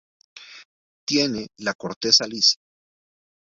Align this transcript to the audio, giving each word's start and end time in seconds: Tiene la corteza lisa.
Tiene 1.07 1.45
la 1.59 1.75
corteza 1.75 2.25
lisa. 2.25 2.55